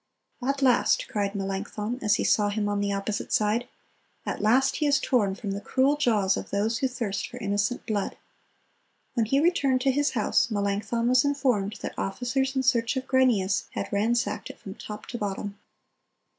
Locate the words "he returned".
9.27-9.81